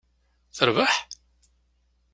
Terbeḥ? 0.57 0.95